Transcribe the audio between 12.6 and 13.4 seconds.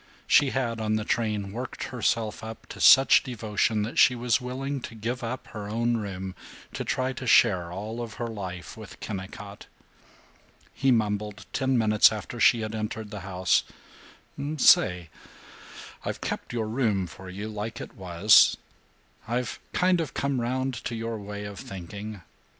had entered the